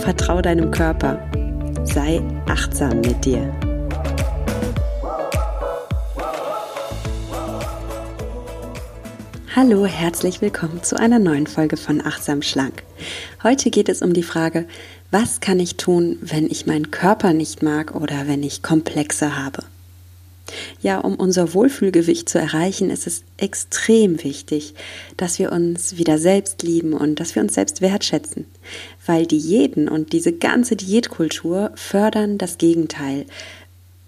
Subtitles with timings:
[0.00, 1.18] Vertrau deinem Körper.
[1.84, 3.52] Sei achtsam mit dir.
[9.54, 12.82] Hallo, herzlich willkommen zu einer neuen Folge von Achtsam Schlank.
[13.42, 14.66] Heute geht es um die Frage,
[15.10, 19.64] was kann ich tun, wenn ich meinen Körper nicht mag oder wenn ich Komplexe habe?
[20.80, 24.74] Ja, um unser Wohlfühlgewicht zu erreichen, ist es extrem wichtig,
[25.16, 28.46] dass wir uns wieder selbst lieben und dass wir uns selbst wertschätzen.
[29.06, 33.26] Weil Diäten und diese ganze Diätkultur fördern das Gegenteil.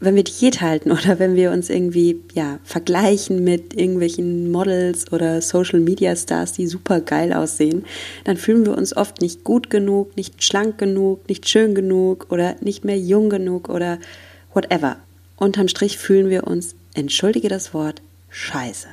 [0.00, 5.40] Wenn wir Diät halten oder wenn wir uns irgendwie ja, vergleichen mit irgendwelchen Models oder
[5.40, 7.84] Social Media Stars, die super geil aussehen,
[8.24, 12.56] dann fühlen wir uns oft nicht gut genug, nicht schlank genug, nicht schön genug oder
[12.60, 13.98] nicht mehr jung genug oder
[14.52, 14.96] whatever.
[15.36, 18.88] Unterm Strich fühlen wir uns, entschuldige das Wort, scheiße.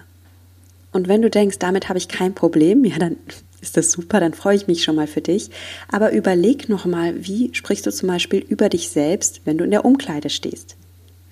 [0.91, 3.17] Und wenn du denkst, damit habe ich kein Problem, ja, dann
[3.61, 5.49] ist das super, dann freue ich mich schon mal für dich.
[5.91, 9.85] Aber überleg nochmal, wie sprichst du zum Beispiel über dich selbst, wenn du in der
[9.85, 10.75] Umkleide stehst?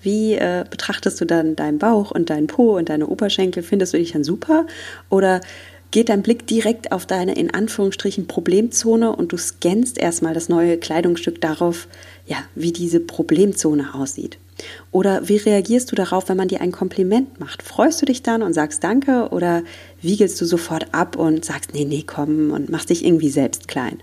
[0.02, 3.62] Wie äh, betrachtest du dann deinen Bauch und deinen Po und deine Oberschenkel?
[3.62, 4.66] Findest du dich dann super?
[5.08, 5.40] Oder
[5.90, 10.76] geht dein Blick direkt auf deine in Anführungsstrichen Problemzone und du scannst erstmal das neue
[10.76, 11.88] Kleidungsstück darauf,
[12.26, 14.38] ja, wie diese Problemzone aussieht?
[14.90, 17.62] Oder wie reagierst du darauf, wenn man dir ein Kompliment macht?
[17.62, 19.62] Freust du dich dann und sagst Danke oder
[20.02, 23.98] wiegelst du sofort ab und sagst Nee, nee, komm und machst dich irgendwie selbst klein?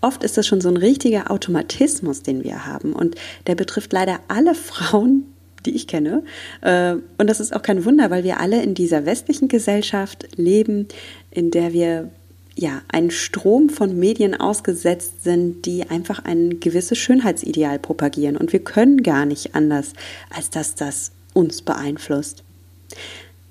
[0.00, 3.16] Oft ist das schon so ein richtiger Automatismus, den wir haben und
[3.46, 5.24] der betrifft leider alle Frauen,
[5.64, 6.22] die ich kenne.
[6.60, 10.86] Äh, und das ist auch kein Wunder, weil wir alle in dieser westlichen Gesellschaft leben,
[11.30, 12.10] in der wir
[12.58, 18.36] ja, einen Strom von Medien ausgesetzt sind, die einfach ein gewisses Schönheitsideal propagieren.
[18.36, 19.92] Und wir können gar nicht anders,
[20.30, 22.42] als dass das uns beeinflusst.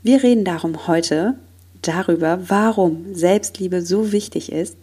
[0.02, 1.36] Wir reden darum heute
[1.84, 4.78] darüber, warum Selbstliebe so wichtig ist,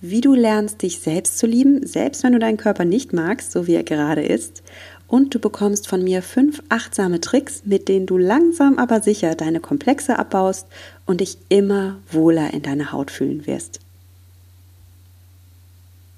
[0.00, 3.66] wie du lernst, dich selbst zu lieben, selbst wenn du deinen Körper nicht magst, so
[3.66, 4.62] wie er gerade ist,
[5.08, 9.58] und du bekommst von mir fünf achtsame Tricks, mit denen du langsam aber sicher deine
[9.58, 10.66] Komplexe abbaust
[11.06, 13.80] und dich immer wohler in deiner Haut fühlen wirst.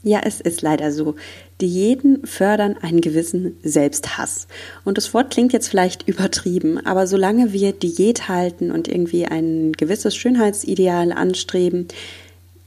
[0.03, 1.15] Ja, es ist leider so.
[1.61, 4.49] Diäten fördern einen gewissen Selbsthass.
[4.85, 9.73] Und das Wort klingt jetzt vielleicht übertrieben, aber solange wir Diät halten und irgendwie ein
[9.73, 11.87] gewisses Schönheitsideal anstreben,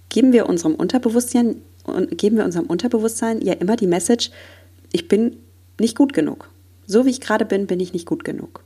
[0.10, 1.56] geben wir unserem Unterbewusstsein
[2.12, 4.32] geben wir unserem Unterbewusstsein ja immer die Message,
[4.94, 5.36] ich bin
[5.80, 6.50] nicht gut genug.
[6.86, 8.64] So wie ich gerade bin, bin ich nicht gut genug.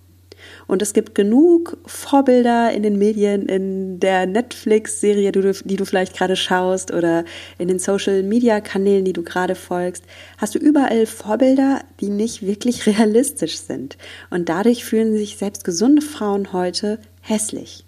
[0.67, 6.35] Und es gibt genug Vorbilder in den Medien, in der Netflix-Serie, die du vielleicht gerade
[6.35, 7.25] schaust oder
[7.57, 10.03] in den Social-Media-Kanälen, die du gerade folgst.
[10.37, 13.97] Hast du überall Vorbilder, die nicht wirklich realistisch sind.
[14.29, 17.85] Und dadurch fühlen sich selbst gesunde Frauen heute hässlich.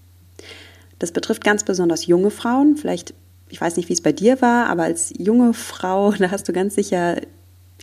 [0.99, 2.75] Das betrifft ganz besonders junge Frauen.
[2.75, 3.13] Vielleicht,
[3.49, 6.53] ich weiß nicht, wie es bei dir war, aber als junge Frau, da hast du
[6.53, 7.21] ganz sicher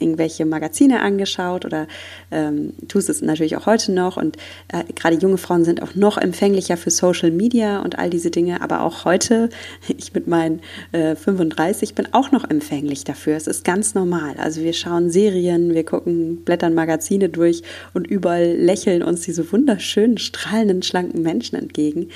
[0.01, 1.87] irgendwelche Magazine angeschaut oder
[2.31, 4.17] ähm, tust es natürlich auch heute noch.
[4.17, 4.37] Und
[4.69, 8.61] äh, gerade junge Frauen sind auch noch empfänglicher für Social Media und all diese Dinge.
[8.61, 9.49] Aber auch heute,
[9.97, 10.61] ich mit meinen
[10.93, 13.37] äh, 35 bin auch noch empfänglich dafür.
[13.37, 14.35] Es ist ganz normal.
[14.39, 17.63] Also wir schauen Serien, wir gucken, blättern Magazine durch
[17.95, 22.09] und überall lächeln uns diese wunderschönen, strahlenden, schlanken Menschen entgegen.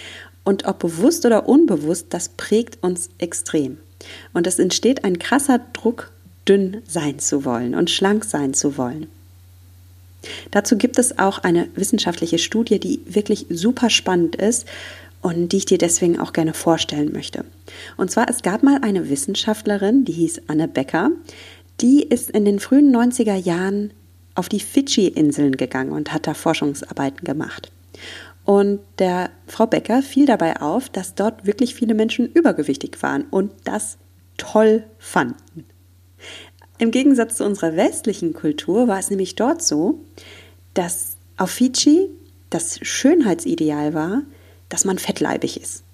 [0.44, 3.78] Und ob bewusst oder unbewusst, das prägt uns extrem.
[4.32, 6.10] Und es entsteht ein krasser Druck
[6.50, 9.06] dünn sein zu wollen und schlank sein zu wollen.
[10.50, 14.66] Dazu gibt es auch eine wissenschaftliche Studie, die wirklich super spannend ist
[15.22, 17.44] und die ich dir deswegen auch gerne vorstellen möchte.
[17.97, 21.11] Und zwar, es gab mal eine Wissenschaftlerin, die hieß Anne Becker,
[21.81, 23.93] die ist in den frühen 90er Jahren
[24.35, 27.70] auf die Fidschi-Inseln gegangen und hat da Forschungsarbeiten gemacht.
[28.44, 33.53] Und der Frau Becker fiel dabei auf, dass dort wirklich viele Menschen übergewichtig waren und
[33.64, 33.99] das
[34.37, 35.64] toll fanden.
[36.81, 40.00] Im Gegensatz zu unserer westlichen Kultur war es nämlich dort so,
[40.73, 42.09] dass auf Fidschi
[42.49, 44.23] das Schönheitsideal war,
[44.71, 45.85] dass man fettleibig ist.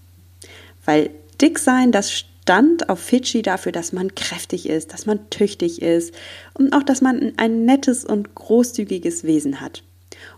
[0.85, 1.11] Weil
[1.41, 6.15] dick sein, das stand auf Fidschi dafür, dass man kräftig ist, dass man tüchtig ist
[6.55, 9.83] und auch, dass man ein nettes und großzügiges Wesen hat.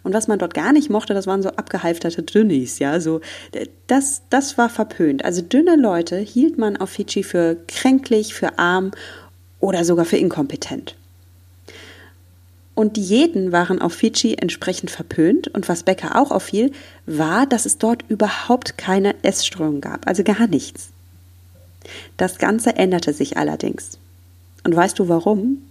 [0.03, 3.21] Und was man dort gar nicht mochte, das waren so abgehalfterte Dünnis, ja, so,
[3.87, 5.27] das, das war verpönt.
[5.27, 8.93] Also dünne Leute hielt man auf Fidschi für kränklich, für arm
[9.61, 10.95] oder sogar für inkompetent.
[12.79, 15.49] Und Diäten waren auf Fidschi entsprechend verpönt.
[15.49, 16.71] Und was Becker auch auffiel,
[17.07, 20.91] war, dass es dort überhaupt keine Essstörung gab, also gar nichts.
[22.17, 23.99] Das Ganze änderte sich allerdings.
[24.63, 25.63] Und weißt du warum?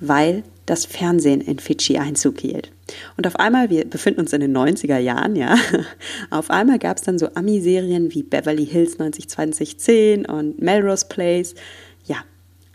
[0.00, 2.70] Weil das Fernsehen in Fidschi Einzug hielt.
[3.16, 5.56] Und auf einmal, wir befinden uns in den 90er Jahren, ja,
[6.30, 11.54] auf einmal gab es dann so Ami-Serien wie Beverly Hills 90210 und Melrose Place.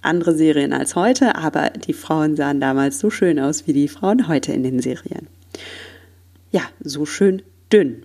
[0.01, 4.27] Andere Serien als heute, aber die Frauen sahen damals so schön aus wie die Frauen
[4.27, 5.27] heute in den Serien.
[6.51, 7.41] Ja, so schön
[7.71, 8.03] dünn.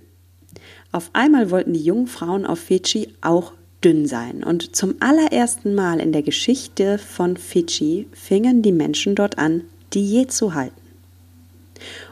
[0.90, 3.52] Auf einmal wollten die jungen Frauen auf Fidschi auch
[3.84, 4.42] dünn sein.
[4.44, 9.62] Und zum allerersten Mal in der Geschichte von Fidschi fingen die Menschen dort an,
[9.94, 10.80] Diät zu halten.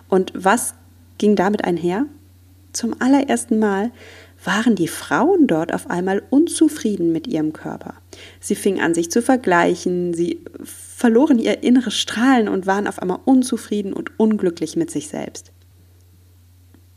[0.08, 0.74] Und was
[1.18, 2.06] ging damit einher?
[2.72, 3.90] Zum allerersten Mal
[4.44, 7.94] waren die Frauen dort auf einmal unzufrieden mit ihrem Körper.
[8.40, 13.20] Sie fingen an, sich zu vergleichen, sie verloren ihr inneres Strahlen und waren auf einmal
[13.24, 15.52] unzufrieden und unglücklich mit sich selbst.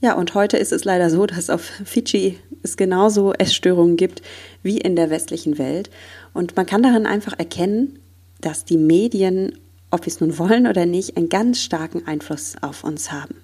[0.02, 4.22] Ja, und heute ist es leider so, dass auf Fidschi es genauso Essstörungen gibt
[4.62, 5.90] wie in der westlichen Welt.
[6.34, 8.00] Und man kann darin einfach erkennen,
[8.42, 9.58] dass die Medien,
[9.92, 13.36] ob wir es nun wollen oder nicht, einen ganz starken Einfluss auf uns haben.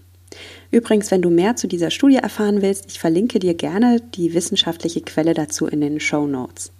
[0.72, 5.02] Übrigens, wenn du mehr zu dieser Studie erfahren willst, ich verlinke dir gerne die wissenschaftliche
[5.02, 6.72] Quelle dazu in den Show Notes.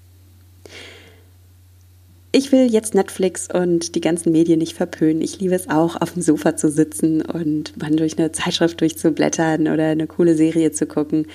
[2.32, 5.22] Ich will jetzt Netflix und die ganzen Medien nicht verpönen.
[5.22, 9.68] Ich liebe es auch, auf dem Sofa zu sitzen und mal durch eine Zeitschrift durchzublättern
[9.68, 11.26] oder eine coole Serie zu gucken.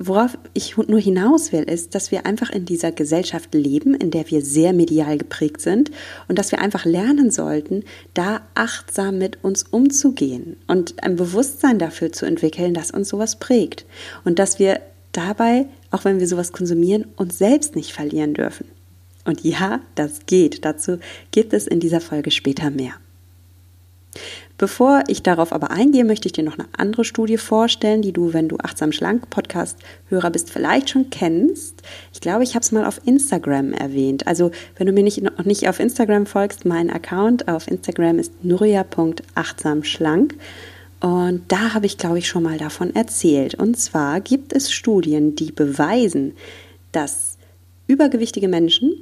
[0.00, 4.28] Worauf ich nur hinaus will, ist, dass wir einfach in dieser Gesellschaft leben, in der
[4.28, 5.92] wir sehr medial geprägt sind
[6.26, 12.10] und dass wir einfach lernen sollten, da achtsam mit uns umzugehen und ein Bewusstsein dafür
[12.10, 13.86] zu entwickeln, dass uns sowas prägt
[14.24, 14.80] und dass wir
[15.12, 18.66] dabei, auch wenn wir sowas konsumieren, uns selbst nicht verlieren dürfen.
[19.28, 20.64] Und ja, das geht.
[20.64, 21.00] Dazu
[21.32, 22.94] gibt es in dieser Folge später mehr.
[24.56, 28.32] Bevor ich darauf aber eingehe, möchte ich dir noch eine andere Studie vorstellen, die du,
[28.32, 31.82] wenn du achtsam schlank Podcast-Hörer bist, vielleicht schon kennst.
[32.14, 34.26] Ich glaube, ich habe es mal auf Instagram erwähnt.
[34.26, 38.32] Also, wenn du mir nicht, noch nicht auf Instagram folgst, mein Account auf Instagram ist
[38.42, 40.36] nuria.achtsamschlank.
[41.00, 43.56] Und da habe ich, glaube ich, schon mal davon erzählt.
[43.56, 46.32] Und zwar gibt es Studien, die beweisen,
[46.92, 47.36] dass
[47.88, 48.92] übergewichtige Menschen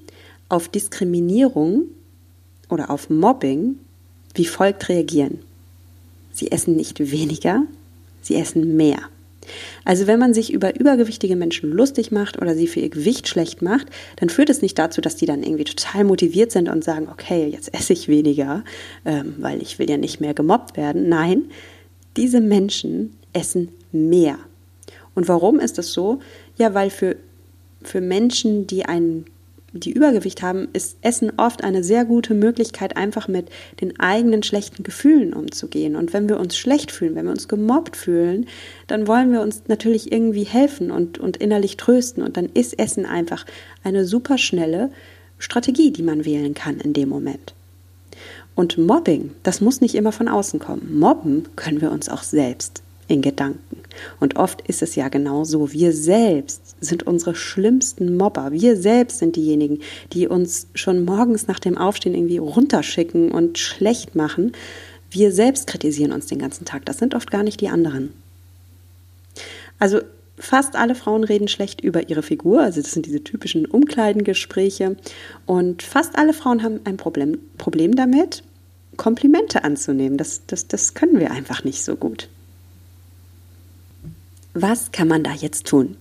[0.48, 1.84] auf Diskriminierung
[2.69, 3.76] oder auf Mobbing
[4.34, 5.40] wie folgt reagieren.
[6.32, 7.62] Sie essen nicht weniger,
[8.20, 8.98] sie essen mehr.
[9.84, 13.62] Also wenn man sich über übergewichtige Menschen lustig macht oder sie für ihr Gewicht schlecht
[13.62, 17.08] macht, dann führt es nicht dazu, dass die dann irgendwie total motiviert sind und sagen,
[17.10, 18.64] okay, jetzt esse ich weniger,
[19.04, 21.08] ähm, weil ich will ja nicht mehr gemobbt werden.
[21.08, 21.44] Nein,
[22.16, 24.38] diese Menschen essen mehr.
[25.14, 26.19] Und warum ist das so?
[26.56, 27.16] Ja, weil für,
[27.82, 29.26] für Menschen, die einen
[29.76, 33.49] die Übergewicht haben, ist Essen oft eine sehr gute Möglichkeit, einfach mit
[33.81, 35.96] den eigenen schlechten Gefühlen umzugehen.
[35.96, 38.46] Und wenn wir uns schlecht fühlen, wenn wir uns gemobbt fühlen,
[38.87, 42.23] dann wollen wir uns natürlich irgendwie helfen und, und innerlich trösten.
[42.23, 43.46] Und dann ist Essen einfach
[43.84, 44.90] eine super schnelle
[45.38, 47.55] Strategie, die man wählen kann in dem Moment.
[48.55, 50.99] Und Mobbing, das muss nicht immer von außen kommen.
[50.99, 53.82] Mobben können wir uns auch selbst in Gedanken.
[54.19, 55.72] Und oft ist es ja genau so.
[55.72, 58.52] Wir selbst sind unsere schlimmsten Mobber.
[58.52, 59.81] Wir selbst sind diejenigen,
[60.12, 64.53] die uns schon morgens nach dem Aufstehen irgendwie runterschicken und schlecht machen.
[65.10, 66.84] Wir selbst kritisieren uns den ganzen Tag.
[66.84, 68.12] Das sind oft gar nicht die anderen.
[69.79, 70.00] Also
[70.39, 72.60] fast alle Frauen reden schlecht über ihre Figur.
[72.60, 74.96] Also das sind diese typischen Umkleidengespräche.
[75.46, 78.43] Und fast alle Frauen haben ein Problem, Problem damit,
[78.96, 80.19] Komplimente anzunehmen.
[80.19, 82.29] Das, das, das können wir einfach nicht so gut
[84.56, 85.96] was kann man da jetzt tun?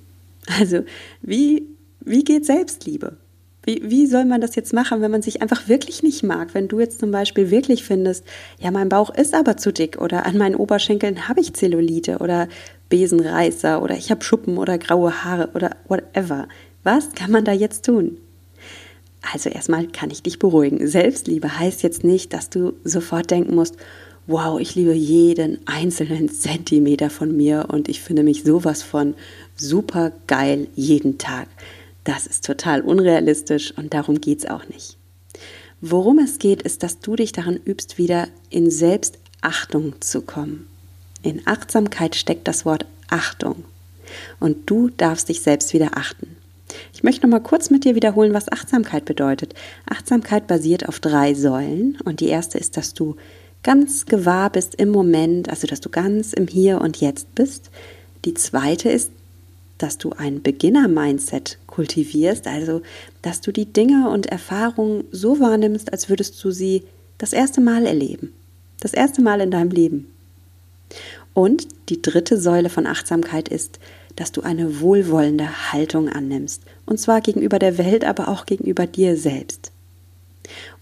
[0.47, 0.83] Also,
[1.21, 1.67] wie,
[2.01, 3.17] wie geht Selbstliebe?
[3.63, 6.53] Wie, wie soll man das jetzt machen, wenn man sich einfach wirklich nicht mag?
[6.53, 8.23] Wenn du jetzt zum Beispiel wirklich findest,
[8.59, 12.47] ja, mein Bauch ist aber zu dick oder an meinen Oberschenkeln habe ich Zellulite oder
[12.89, 16.47] Besenreißer oder ich habe Schuppen oder graue Haare oder whatever.
[16.83, 18.17] Was kann man da jetzt tun?
[19.33, 20.87] Also erstmal kann ich dich beruhigen.
[20.87, 23.75] Selbstliebe heißt jetzt nicht, dass du sofort denken musst,
[24.27, 29.15] wow, ich liebe jeden einzelnen Zentimeter von mir und ich finde mich sowas von
[29.55, 31.47] super geil jeden Tag.
[32.03, 34.97] Das ist total unrealistisch und darum geht es auch nicht.
[35.81, 40.67] Worum es geht, ist, dass du dich daran übst, wieder in Selbstachtung zu kommen.
[41.21, 43.65] In Achtsamkeit steckt das Wort Achtung.
[44.39, 46.37] Und du darfst dich selbst wieder achten.
[46.93, 49.53] Ich möchte noch mal kurz mit dir wiederholen, was Achtsamkeit bedeutet.
[49.89, 53.15] Achtsamkeit basiert auf drei Säulen und die erste ist, dass du
[53.63, 57.71] ganz gewahr bist im Moment, also dass du ganz im Hier und Jetzt bist.
[58.23, 59.11] Die zweite ist,
[59.77, 62.81] dass du ein Beginner-Mindset kultivierst, also
[63.21, 66.83] dass du die Dinge und Erfahrungen so wahrnimmst, als würdest du sie
[67.17, 68.33] das erste Mal erleben.
[68.79, 70.07] Das erste Mal in deinem Leben.
[71.33, 73.79] Und die dritte Säule von Achtsamkeit ist,
[74.15, 76.63] dass du eine wohlwollende Haltung annimmst.
[76.85, 79.71] Und zwar gegenüber der Welt, aber auch gegenüber dir selbst.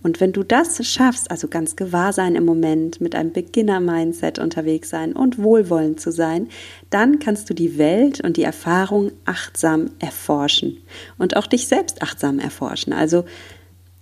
[0.03, 4.89] Und wenn du das schaffst, also ganz gewahr sein im Moment, mit einem Beginner-Mindset unterwegs
[4.89, 6.49] sein und wohlwollend zu sein,
[6.89, 10.77] dann kannst du die Welt und die Erfahrung achtsam erforschen
[11.17, 12.91] und auch dich selbst achtsam erforschen.
[12.91, 13.23] Also,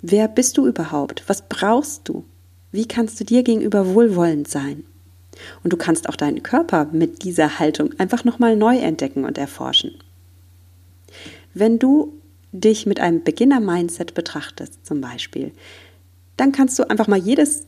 [0.01, 1.23] wer bist du überhaupt?
[1.27, 2.25] Was brauchst du?
[2.71, 4.83] Wie kannst du dir gegenüber wohlwollend sein?
[5.63, 9.91] Und du kannst auch deinen Körper mit dieser Haltung einfach nochmal neu entdecken und erforschen.
[11.53, 12.13] Wenn du
[12.51, 15.51] dich mit einem Beginner-Mindset betrachtest, zum Beispiel,
[16.41, 17.67] dann kannst du einfach mal jedes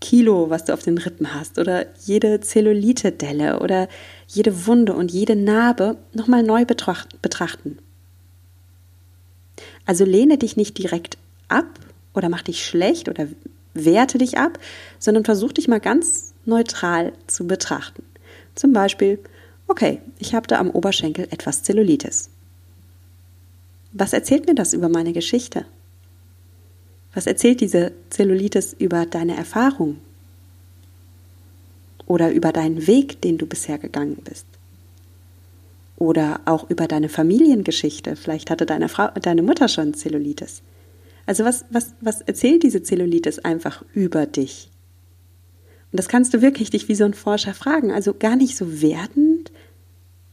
[0.00, 3.86] Kilo, was du auf den Rippen hast, oder jede Zellulite-Delle oder
[4.26, 7.78] jede Wunde und jede Narbe nochmal neu betrachten.
[9.84, 11.66] Also lehne dich nicht direkt ab
[12.14, 13.28] oder mach dich schlecht oder
[13.74, 14.58] werte dich ab,
[14.98, 18.02] sondern versuch dich mal ganz neutral zu betrachten.
[18.54, 19.18] Zum Beispiel,
[19.66, 22.30] okay, ich habe da am Oberschenkel etwas Zellulitis.
[23.92, 25.66] Was erzählt mir das über meine Geschichte?
[27.14, 29.98] Was erzählt diese Zellulitis über deine Erfahrung?
[32.06, 34.46] Oder über deinen Weg, den du bisher gegangen bist?
[35.96, 38.16] Oder auch über deine Familiengeschichte.
[38.16, 40.62] Vielleicht hatte deine, Frau, deine Mutter schon Zellulitis.
[41.26, 44.70] Also was, was, was erzählt diese Zellulitis einfach über dich?
[45.90, 47.92] Und das kannst du wirklich dich wie so ein Forscher fragen.
[47.92, 49.50] Also gar nicht so wertend,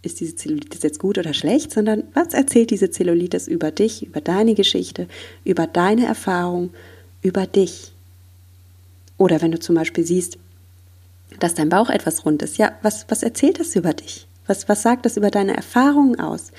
[0.05, 4.21] ist diese Zellulitis jetzt gut oder schlecht, sondern was erzählt diese Zellulitis über dich, über
[4.21, 5.07] deine Geschichte,
[5.43, 6.71] über deine Erfahrung,
[7.21, 7.91] über dich?
[9.17, 10.37] Oder wenn du zum Beispiel siehst,
[11.39, 14.27] dass dein Bauch etwas rund ist, ja, was, was erzählt das über dich?
[14.47, 16.51] Was, was sagt das über deine Erfahrungen aus?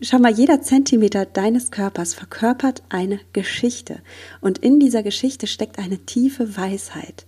[0.00, 4.00] Schau mal, jeder Zentimeter deines Körpers verkörpert eine Geschichte.
[4.40, 7.26] Und in dieser Geschichte steckt eine tiefe Weisheit.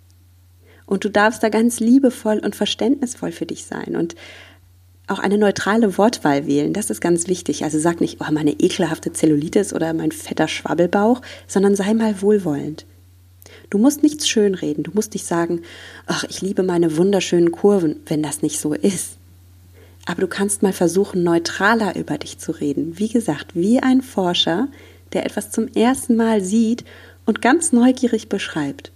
[0.88, 4.16] Und du darfst da ganz liebevoll und verständnisvoll für dich sein und
[5.06, 6.72] auch eine neutrale Wortwahl wählen.
[6.72, 7.64] Das ist ganz wichtig.
[7.64, 12.86] Also sag nicht, oh, meine ekelhafte Zellulitis oder mein fetter Schwabbelbauch, sondern sei mal wohlwollend.
[13.70, 14.82] Du musst nichts schönreden.
[14.82, 15.62] Du musst nicht sagen,
[16.06, 19.16] ach, ich liebe meine wunderschönen Kurven, wenn das nicht so ist.
[20.06, 22.98] Aber du kannst mal versuchen, neutraler über dich zu reden.
[22.98, 24.68] Wie gesagt, wie ein Forscher,
[25.12, 26.84] der etwas zum ersten Mal sieht
[27.26, 28.90] und ganz neugierig beschreibt.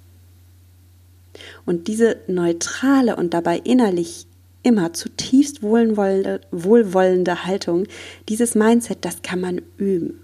[1.64, 4.26] Und diese neutrale und dabei innerlich
[4.62, 7.86] immer zutiefst wohlwollende, wohlwollende Haltung,
[8.28, 10.20] dieses Mindset, das kann man üben.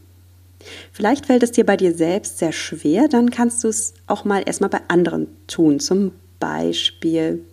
[0.92, 4.42] Vielleicht fällt es dir bei dir selbst sehr schwer, dann kannst du es auch mal
[4.44, 5.80] erstmal bei anderen tun.
[5.80, 7.44] Zum Beispiel,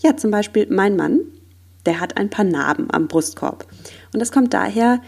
[0.00, 1.20] ja, zum Beispiel mein Mann,
[1.86, 3.66] der hat ein paar Narben am Brustkorb.
[4.12, 5.00] Und das kommt daher,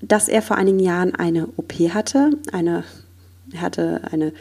[0.00, 2.30] dass er vor einigen Jahren eine OP hatte.
[2.52, 2.84] Eine,
[3.52, 4.32] er hatte eine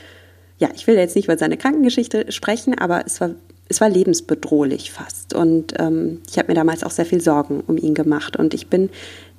[0.63, 3.32] ja, ich will jetzt nicht über seine Krankengeschichte sprechen, aber es war,
[3.67, 5.34] es war lebensbedrohlich fast.
[5.34, 8.38] Und ähm, ich habe mir damals auch sehr viel Sorgen um ihn gemacht.
[8.38, 8.89] Und ich bin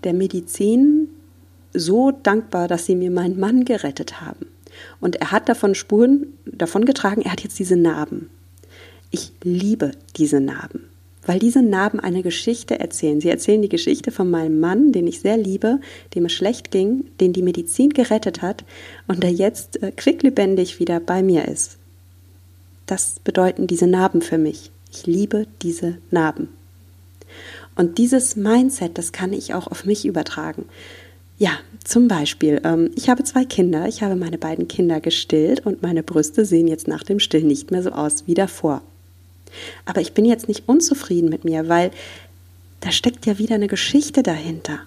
[0.04, 1.08] der Medizin
[1.72, 4.44] so dankbar, dass sie mir meinen Mann gerettet haben.
[5.00, 8.28] Und er hat davon Spuren davon getragen, er hat jetzt diese Narben.
[9.10, 10.90] Ich liebe diese Narben
[11.26, 13.20] weil diese Narben eine Geschichte erzählen.
[13.20, 15.80] Sie erzählen die Geschichte von meinem Mann, den ich sehr liebe,
[16.14, 18.64] dem es schlecht ging, den die Medizin gerettet hat
[19.06, 21.78] und der jetzt äh, quicklebendig wieder bei mir ist.
[22.86, 24.70] Das bedeuten diese Narben für mich.
[24.92, 26.48] Ich liebe diese Narben.
[27.76, 30.66] Und dieses Mindset, das kann ich auch auf mich übertragen.
[31.38, 31.50] Ja,
[31.82, 36.02] zum Beispiel, ähm, ich habe zwei Kinder, ich habe meine beiden Kinder gestillt und meine
[36.02, 38.82] Brüste sehen jetzt nach dem Stillen nicht mehr so aus wie davor.
[39.84, 41.90] Aber ich bin jetzt nicht unzufrieden mit mir, weil
[42.80, 44.80] da steckt ja wieder eine Geschichte dahinter.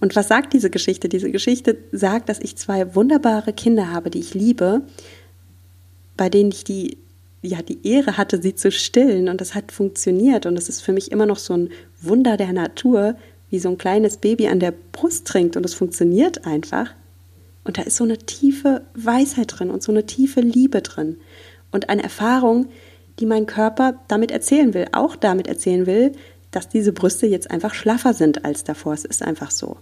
[0.00, 1.08] Und was sagt diese Geschichte?
[1.08, 4.80] Diese Geschichte sagt, dass ich zwei wunderbare Kinder habe, die ich liebe,
[6.16, 6.96] bei denen ich die,
[7.42, 9.28] ja, die Ehre hatte, sie zu stillen.
[9.28, 10.46] Und das hat funktioniert.
[10.46, 11.70] Und es ist für mich immer noch so ein
[12.00, 13.14] Wunder der Natur,
[13.50, 15.56] wie so ein kleines Baby an der Brust trinkt.
[15.56, 16.94] Und es funktioniert einfach.
[17.64, 21.18] Und da ist so eine tiefe Weisheit drin und so eine tiefe Liebe drin
[21.72, 22.68] und eine Erfahrung,
[23.18, 26.12] die mein Körper damit erzählen will, auch damit erzählen will,
[26.50, 28.94] dass diese Brüste jetzt einfach schlaffer sind als davor.
[28.94, 29.76] Es ist einfach so.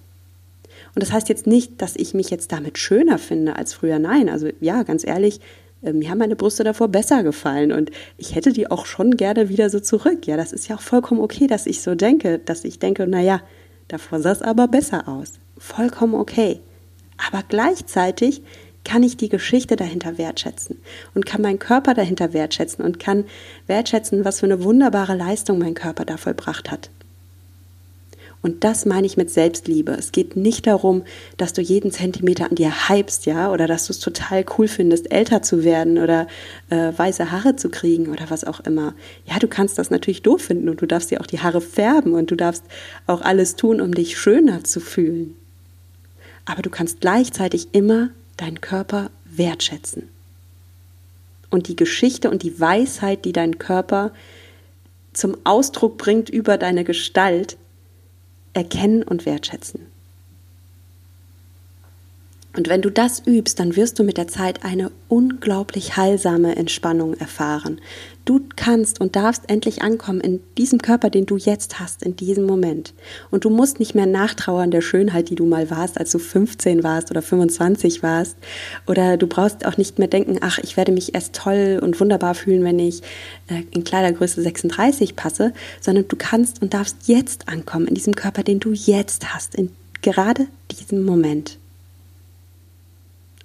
[0.95, 3.99] Und das heißt jetzt nicht, dass ich mich jetzt damit schöner finde als früher.
[3.99, 5.41] Nein, also ja, ganz ehrlich,
[5.83, 9.49] äh, mir haben meine Brüste davor besser gefallen und ich hätte die auch schon gerne
[9.49, 10.27] wieder so zurück.
[10.27, 13.41] Ja, das ist ja auch vollkommen okay, dass ich so denke, dass ich denke, naja,
[13.89, 15.35] davor sah es aber besser aus.
[15.57, 16.61] Vollkommen okay.
[17.31, 18.43] Aber gleichzeitig
[18.89, 20.81] kann ich die Geschichte dahinter wertschätzen
[21.15, 23.27] und kann meinen Körper dahinter wertschätzen und kann
[23.67, 26.89] wertschätzen, was für eine wunderbare Leistung mein Körper da vollbracht hat.
[28.41, 29.93] Und das meine ich mit Selbstliebe.
[29.93, 31.03] Es geht nicht darum,
[31.37, 35.13] dass du jeden Zentimeter an dir hypst, ja, oder dass du es total cool findest,
[35.13, 36.27] älter zu werden oder
[36.71, 38.95] äh, weiße Haare zu kriegen oder was auch immer.
[39.27, 42.15] Ja, du kannst das natürlich doof finden und du darfst dir auch die Haare färben
[42.15, 42.65] und du darfst
[43.07, 45.35] auch alles tun, um dich schöner zu fühlen.
[46.47, 50.09] Aber du kannst gleichzeitig immer deinen Körper wertschätzen.
[51.51, 54.13] Und die Geschichte und die Weisheit, die dein Körper
[55.13, 57.57] zum Ausdruck bringt über deine Gestalt,
[58.53, 59.87] erkennen und wertschätzen.
[62.57, 67.15] Und wenn du das übst, dann wirst du mit der Zeit eine unglaublich heilsame Entspannung
[67.15, 67.81] erfahren.
[68.29, 72.45] Du kannst und darfst endlich ankommen in diesem Körper, den du jetzt hast, in diesem
[72.45, 72.93] Moment.
[73.31, 76.85] Und du musst nicht mehr nachtrauern der Schönheit, die du mal warst, als du 15
[76.85, 78.37] warst oder 25 warst.
[78.87, 82.35] Oder du brauchst auch nicht mehr denken, ach, ich werde mich erst toll und wunderbar
[82.35, 83.01] fühlen, wenn ich
[83.47, 88.43] äh, in Kleidergröße 36 passe, sondern du kannst und darfst jetzt ankommen in diesem Körper,
[88.43, 89.71] den du jetzt hast, in
[90.03, 91.57] gerade diesem Moment.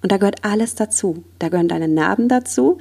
[0.04, 1.24] Und da gehört alles dazu.
[1.38, 2.76] Da gehören deine Narben dazu,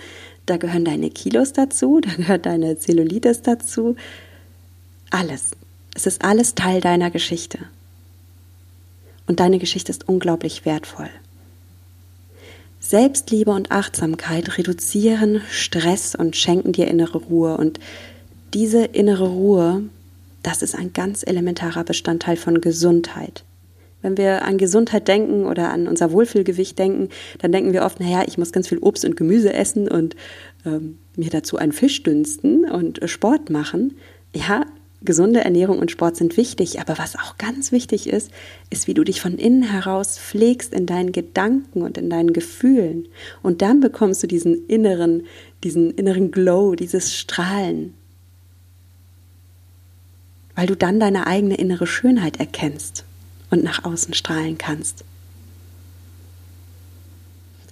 [0.46, 3.96] da gehören deine Kilos dazu, da gehört deine Zellulitis dazu.
[5.10, 5.52] Alles.
[5.96, 7.60] Es ist alles Teil deiner Geschichte.
[9.28, 11.10] Und deine Geschichte ist unglaublich wertvoll.
[12.80, 17.56] Selbstliebe und Achtsamkeit reduzieren Stress und schenken dir innere Ruhe.
[17.56, 17.80] Und
[18.54, 19.84] diese innere Ruhe,
[20.42, 23.46] das ist ein ganz elementarer Bestandteil von Gesundheit.
[24.04, 28.24] Wenn wir an Gesundheit denken oder an unser Wohlfühlgewicht denken, dann denken wir oft, naja,
[28.28, 30.16] ich muss ganz viel Obst und Gemüse essen und
[30.66, 33.96] ähm, mir dazu einen Fisch dünsten und Sport machen.
[34.36, 34.66] Ja,
[35.04, 38.30] gesunde Ernährung und Sport sind wichtig, aber was auch ganz wichtig ist,
[38.70, 43.08] ist, wie du dich von innen heraus pflegst in deinen Gedanken und in deinen Gefühlen.
[43.42, 45.24] Und dann bekommst du diesen inneren,
[45.64, 47.94] diesen inneren Glow, dieses Strahlen.
[50.56, 53.06] Weil du dann deine eigene innere Schönheit erkennst
[53.54, 55.06] und nach außen strahlen kannst.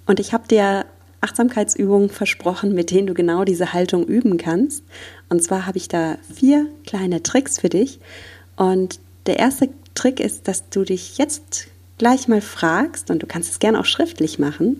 [0.06, 0.86] Und ich habe dir
[1.20, 4.84] Achtsamkeitsübungen versprochen, mit denen du genau diese Haltung üben kannst.
[5.28, 7.98] Und zwar habe ich da vier kleine Tricks für dich.
[8.54, 11.66] Und der erste Trick ist, dass du dich jetzt
[11.98, 14.76] gleich mal fragst, und du kannst es gerne auch schriftlich machen,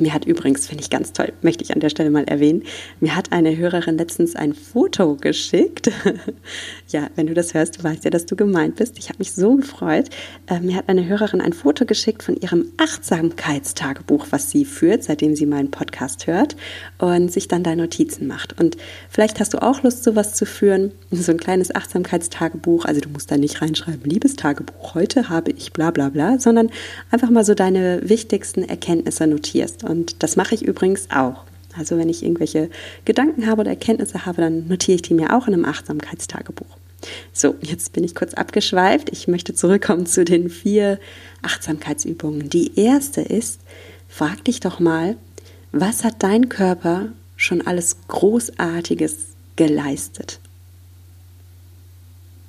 [0.00, 2.62] mir hat übrigens, finde ich ganz toll, möchte ich an der Stelle mal erwähnen,
[3.00, 5.90] mir hat eine Hörerin letztens ein Foto geschickt.
[6.88, 8.98] ja, wenn du das hörst, du weißt ja, dass du gemeint bist.
[8.98, 10.08] Ich habe mich so gefreut.
[10.46, 15.36] Äh, mir hat eine Hörerin ein Foto geschickt von ihrem Achtsamkeitstagebuch, was sie führt, seitdem
[15.36, 16.56] sie meinen Podcast hört
[16.98, 18.58] und sich dann da Notizen macht.
[18.58, 18.76] Und
[19.10, 22.86] vielleicht hast du auch Lust, sowas zu führen, so ein kleines Achtsamkeitstagebuch.
[22.86, 26.70] Also du musst da nicht reinschreiben, liebes Tagebuch, heute habe ich bla bla bla, sondern
[27.10, 29.81] einfach mal so deine wichtigsten Erkenntnisse notierst.
[29.82, 31.44] Und das mache ich übrigens auch.
[31.76, 32.70] Also wenn ich irgendwelche
[33.04, 36.76] Gedanken habe oder Erkenntnisse habe, dann notiere ich die mir auch in einem Achtsamkeitstagebuch.
[37.32, 39.10] So, jetzt bin ich kurz abgeschweift.
[39.10, 40.98] Ich möchte zurückkommen zu den vier
[41.42, 42.48] Achtsamkeitsübungen.
[42.48, 43.60] Die erste ist,
[44.08, 45.16] frag dich doch mal,
[45.72, 49.16] was hat dein Körper schon alles Großartiges
[49.56, 50.38] geleistet?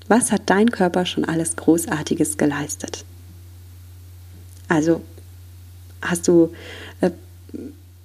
[0.08, 3.06] Was hat dein Körper schon alles Großartiges geleistet?
[4.68, 5.02] Also
[6.02, 6.54] hast du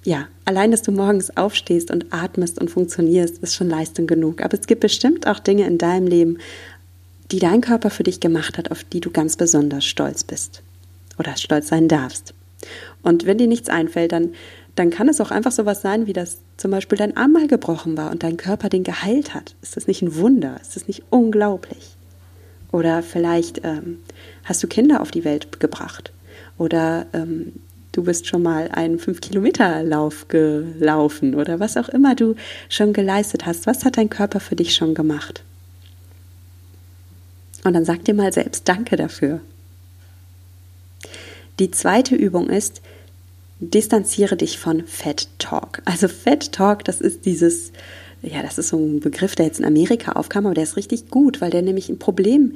[0.03, 4.41] ja, allein, dass du morgens aufstehst und atmest und funktionierst, ist schon Leistung genug.
[4.41, 6.37] Aber es gibt bestimmt auch Dinge in deinem Leben,
[7.31, 10.63] die dein Körper für dich gemacht hat, auf die du ganz besonders stolz bist
[11.17, 12.33] oder stolz sein darfst.
[13.03, 14.33] Und wenn dir nichts einfällt, dann,
[14.75, 17.97] dann kann es auch einfach sowas sein, wie dass zum Beispiel dein Arm mal gebrochen
[17.97, 19.55] war und dein Körper den geheilt hat.
[19.61, 20.57] Ist das nicht ein Wunder?
[20.61, 21.95] Ist das nicht unglaublich?
[22.71, 23.99] Oder vielleicht ähm,
[24.43, 26.11] hast du Kinder auf die Welt gebracht.
[26.57, 27.53] Oder ähm,
[27.91, 32.35] du bist schon mal einen 5-Kilometer-Lauf gelaufen oder was auch immer du
[32.69, 33.67] schon geleistet hast.
[33.67, 35.43] Was hat dein Körper für dich schon gemacht?
[37.63, 39.41] Und dann sag dir mal selbst Danke dafür.
[41.59, 42.81] Die zweite Übung ist,
[43.59, 45.81] distanziere dich von Fat Talk.
[45.83, 47.73] Also Fat Talk, das ist dieses,
[48.21, 51.09] ja, das ist so ein Begriff, der jetzt in Amerika aufkam, aber der ist richtig
[51.09, 52.53] gut, weil der nämlich ein Problem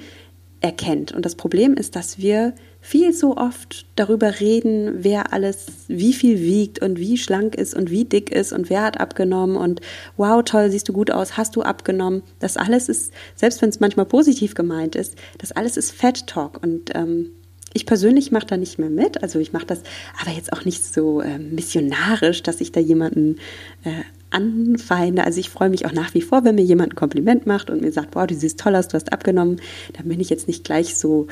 [0.61, 1.11] erkennt.
[1.11, 2.53] Und das Problem ist, dass wir
[2.85, 7.89] viel zu oft darüber reden, wer alles wie viel wiegt und wie schlank ist und
[7.89, 9.79] wie dick ist und wer hat abgenommen und
[10.17, 12.23] wow, toll, siehst du gut aus, hast du abgenommen.
[12.39, 16.61] Das alles ist, selbst wenn es manchmal positiv gemeint ist, das alles ist Fat Talk
[16.61, 17.31] und ähm,
[17.73, 19.81] ich persönlich mache da nicht mehr mit, also ich mache das
[20.21, 23.37] aber jetzt auch nicht so äh, missionarisch, dass ich da jemanden
[23.85, 25.23] äh, anfeinde.
[25.23, 27.81] Also ich freue mich auch nach wie vor, wenn mir jemand ein Kompliment macht und
[27.81, 29.61] mir sagt, wow, du siehst toll aus, du hast abgenommen.
[29.93, 31.27] Dann bin ich jetzt nicht gleich so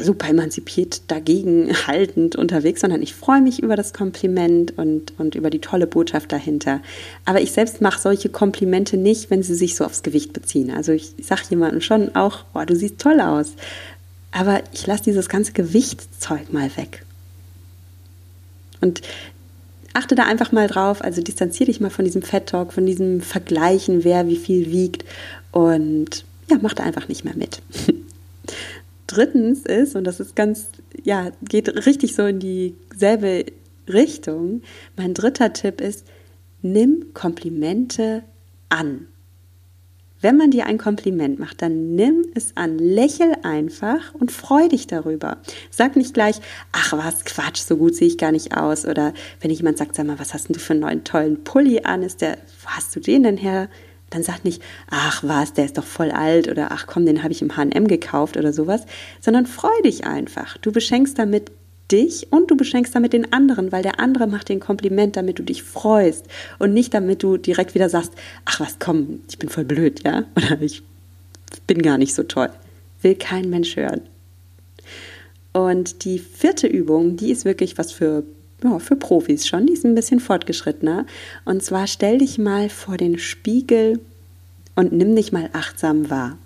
[0.00, 5.50] super emanzipiert dagegen haltend unterwegs, sondern ich freue mich über das Kompliment und, und über
[5.50, 6.80] die tolle Botschaft dahinter.
[7.24, 10.70] Aber ich selbst mache solche Komplimente nicht, wenn sie sich so aufs Gewicht beziehen.
[10.70, 13.52] Also ich sage jemandem schon auch, oh, du siehst toll aus.
[14.30, 17.04] Aber ich lasse dieses ganze Gewichtszeug mal weg.
[18.80, 19.02] Und
[19.92, 24.04] achte da einfach mal drauf, also distanziere dich mal von diesem Fett-Talk, von diesem Vergleichen,
[24.04, 25.04] wer wie viel wiegt
[25.52, 27.60] und ja, mach da einfach nicht mehr mit.
[29.12, 30.68] drittens ist, und das ist ganz,
[31.02, 33.46] ja, geht richtig so in dieselbe
[33.88, 34.62] Richtung,
[34.96, 36.06] mein dritter Tipp ist,
[36.62, 38.22] nimm Komplimente
[38.68, 39.08] an.
[40.20, 44.86] Wenn man dir ein Kompliment macht, dann nimm es an, lächel einfach und freu dich
[44.86, 45.38] darüber.
[45.70, 46.36] Sag nicht gleich,
[46.70, 48.86] ach was, Quatsch, so gut sehe ich gar nicht aus.
[48.86, 52.04] Oder wenn jemand sagt, sag mal, was hast du für einen neuen tollen Pulli an?
[52.04, 53.68] Ist der, wo hast du den denn her?
[54.12, 57.32] Dann sag nicht, ach was, der ist doch voll alt oder ach komm, den habe
[57.32, 58.82] ich im H&M gekauft oder sowas,
[59.20, 60.58] sondern freu dich einfach.
[60.58, 61.50] Du beschenkst damit
[61.90, 65.42] dich und du beschenkst damit den anderen, weil der andere macht den Kompliment, damit du
[65.42, 66.26] dich freust
[66.58, 68.12] und nicht damit du direkt wieder sagst,
[68.44, 70.82] ach was, komm, ich bin voll blöd, ja, oder ich
[71.66, 72.50] bin gar nicht so toll.
[73.02, 74.02] Will kein Mensch hören.
[75.52, 78.24] Und die vierte Übung, die ist wirklich was für
[78.64, 81.06] ja, für Profis schon, die ist ein bisschen fortgeschrittener.
[81.44, 84.00] Und zwar stell dich mal vor den Spiegel
[84.76, 86.38] und nimm dich mal achtsam wahr.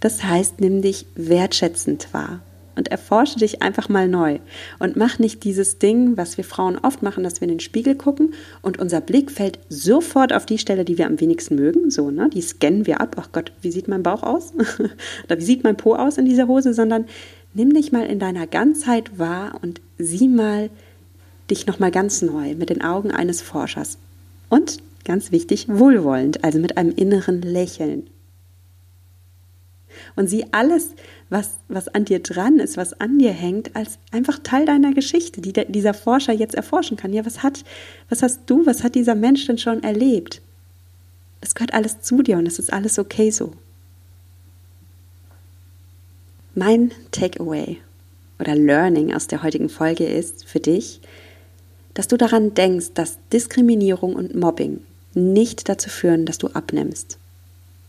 [0.00, 2.40] Das heißt, nimm dich wertschätzend wahr
[2.76, 4.38] und erforsche dich einfach mal neu
[4.78, 7.94] und mach nicht dieses Ding, was wir Frauen oft machen, dass wir in den Spiegel
[7.94, 12.10] gucken und unser Blick fällt sofort auf die Stelle, die wir am wenigsten mögen, so,
[12.10, 12.28] ne?
[12.32, 13.16] Die scannen wir ab.
[13.18, 14.52] Ach Gott, wie sieht mein Bauch aus?
[15.24, 17.06] Oder wie sieht mein Po aus in dieser Hose, sondern
[17.54, 20.70] nimm dich mal in deiner Ganzheit wahr und sieh mal,
[21.50, 23.98] dich nochmal ganz neu mit den Augen eines Forschers.
[24.48, 28.08] Und, ganz wichtig, wohlwollend, also mit einem inneren Lächeln.
[30.16, 30.90] Und sieh alles,
[31.28, 35.40] was, was an dir dran ist, was an dir hängt, als einfach Teil deiner Geschichte,
[35.40, 37.12] die der, dieser Forscher jetzt erforschen kann.
[37.12, 37.64] Ja, was hat,
[38.08, 40.40] was hast du, was hat dieser Mensch denn schon erlebt?
[41.40, 43.52] Das gehört alles zu dir und es ist alles okay so.
[46.54, 47.78] Mein Takeaway
[48.38, 51.00] oder Learning aus der heutigen Folge ist für dich,
[51.94, 54.80] dass du daran denkst, dass Diskriminierung und Mobbing
[55.14, 57.18] nicht dazu führen, dass du abnimmst.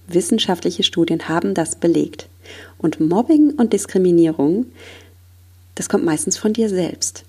[0.07, 2.27] Wissenschaftliche Studien haben das belegt.
[2.77, 4.67] Und Mobbing und Diskriminierung,
[5.73, 7.23] das kommt meistens von dir selbst.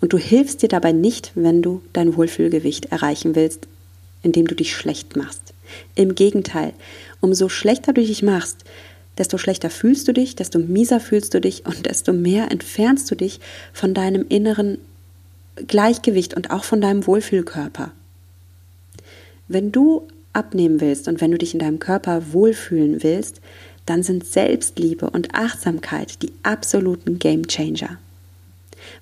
[0.00, 3.66] Und du hilfst dir dabei nicht, wenn du dein Wohlfühlgewicht erreichen willst,
[4.22, 5.54] indem du dich schlecht machst.
[5.94, 6.72] Im Gegenteil,
[7.20, 8.64] umso schlechter du dich machst,
[9.16, 13.16] desto schlechter fühlst du dich, desto mieser fühlst du dich und desto mehr entfernst du
[13.16, 13.40] dich
[13.72, 14.78] von deinem inneren
[15.66, 17.92] Gleichgewicht und auch von deinem Wohlfühlkörper.
[19.48, 23.40] Wenn du abnehmen willst und wenn du dich in deinem Körper wohlfühlen willst,
[23.86, 27.98] dann sind Selbstliebe und Achtsamkeit die absoluten Game Changer.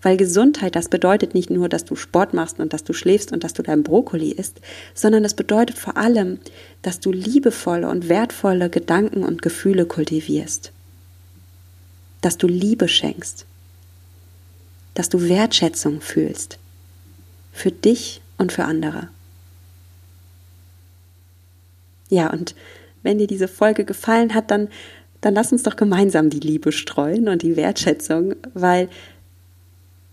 [0.02, 3.44] Weil Gesundheit, das bedeutet nicht nur, dass du Sport machst und dass du schläfst und
[3.44, 4.60] dass du dein Brokkoli isst,
[4.94, 6.38] sondern es bedeutet vor allem,
[6.82, 10.72] dass du liebevolle und wertvolle Gedanken und Gefühle kultivierst.
[12.20, 13.46] Dass du Liebe schenkst
[14.96, 16.58] dass du Wertschätzung fühlst.
[17.52, 19.08] Für dich und für andere.
[22.08, 22.54] Ja, und
[23.02, 24.68] wenn dir diese Folge gefallen hat, dann,
[25.20, 28.88] dann lass uns doch gemeinsam die Liebe streuen und die Wertschätzung, weil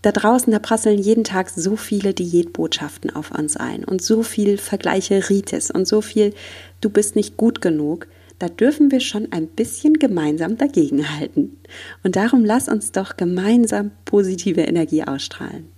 [0.02, 4.58] da draußen, da prasseln jeden Tag so viele Diätbotschaften auf uns ein und so viel
[4.58, 6.34] Vergleiche Ritis und so viel,
[6.82, 8.06] du bist nicht gut genug
[8.44, 11.56] da dürfen wir schon ein bisschen gemeinsam dagegenhalten.
[12.02, 15.70] Und darum lass uns doch gemeinsam positive Energie ausstrahlen.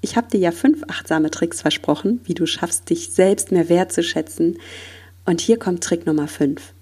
[0.00, 4.58] Ich habe dir ja fünf achtsame Tricks versprochen, wie du schaffst, dich selbst mehr wertzuschätzen.
[5.24, 6.72] Und hier kommt Trick Nummer fünf.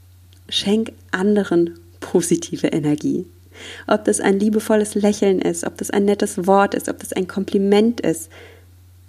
[0.48, 3.26] Schenk anderen positive Energie.
[3.86, 7.28] Ob das ein liebevolles Lächeln ist, ob das ein nettes Wort ist, ob das ein
[7.28, 8.30] Kompliment ist.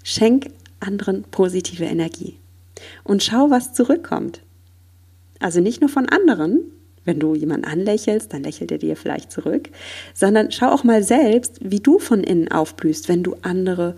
[0.03, 0.49] Schenk
[0.81, 2.35] anderen positive Energie.
[3.05, 4.41] Und schau, was zurückkommt.
[5.39, 6.59] Also nicht nur von anderen,
[7.05, 9.69] wenn du jemanden anlächelst, dann lächelt er dir vielleicht zurück,
[10.13, 13.95] sondern schau auch mal selbst, wie du von innen aufblühst, wenn du andere,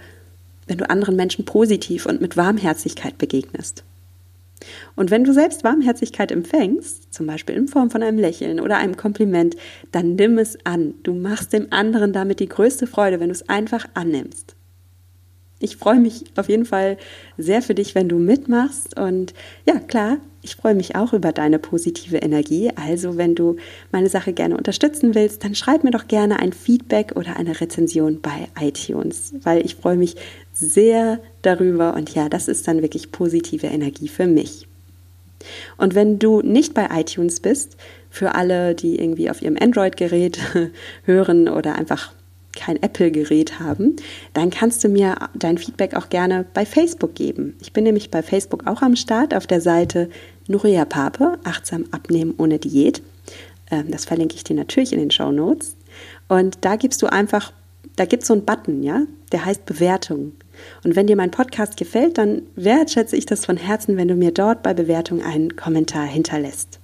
[0.67, 3.83] wenn du anderen Menschen positiv und mit Warmherzigkeit begegnest.
[4.95, 8.95] Und wenn du selbst Warmherzigkeit empfängst, zum Beispiel in Form von einem Lächeln oder einem
[8.95, 9.55] Kompliment,
[9.91, 10.93] dann nimm es an.
[11.03, 14.55] Du machst dem anderen damit die größte Freude, wenn du es einfach annimmst.
[15.59, 16.97] Ich freue mich auf jeden Fall
[17.37, 18.99] sehr für dich, wenn du mitmachst.
[18.99, 19.33] Und
[19.65, 22.71] ja, klar, ich freue mich auch über deine positive Energie.
[22.75, 23.57] Also, wenn du
[23.91, 28.21] meine Sache gerne unterstützen willst, dann schreib mir doch gerne ein Feedback oder eine Rezension
[28.21, 30.15] bei iTunes, weil ich freue mich
[30.53, 31.93] sehr darüber.
[31.93, 34.67] Und ja, das ist dann wirklich positive Energie für mich.
[35.77, 37.77] Und wenn du nicht bei iTunes bist,
[38.09, 40.39] für alle, die irgendwie auf ihrem Android-Gerät
[41.05, 42.13] hören oder einfach
[42.55, 43.95] kein Apple-Gerät haben,
[44.33, 47.55] dann kannst du mir dein Feedback auch gerne bei Facebook geben.
[47.61, 50.09] Ich bin nämlich bei Facebook auch am Start auf der Seite
[50.47, 53.01] Nuria Pape, achtsam abnehmen ohne Diät.
[53.69, 55.75] Ähm, das verlinke ich dir natürlich in den Show Notes.
[56.27, 57.53] Und da gibst du einfach,
[57.95, 60.33] da gibt es so einen Button, ja, der heißt Bewertung.
[60.83, 64.31] Und wenn dir mein Podcast gefällt, dann wertschätze ich das von Herzen, wenn du mir
[64.31, 66.80] dort bei Bewertung einen Kommentar hinterlässt.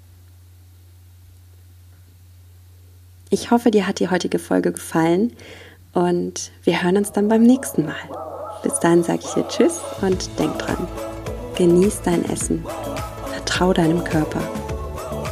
[3.29, 5.33] Ich hoffe, dir hat die heutige Folge gefallen
[5.93, 7.95] und wir hören uns dann beim nächsten Mal.
[8.63, 10.87] Bis dahin sage ich dir Tschüss und denk dran.
[11.55, 12.63] Genieß dein Essen.
[13.33, 14.41] Vertrau deinem Körper.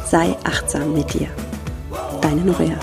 [0.04, 1.28] Sei achtsam mit dir.
[2.20, 2.78] Deine Norea.